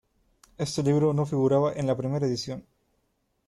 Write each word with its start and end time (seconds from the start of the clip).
Este 0.57 0.81
libro 0.81 1.13
no 1.13 1.27
figuraba 1.27 1.73
en 1.73 1.85
la 1.85 1.95
primera 1.95 2.25
edición. 2.25 2.65